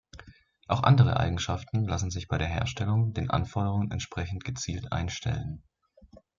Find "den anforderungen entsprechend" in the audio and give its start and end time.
3.13-4.43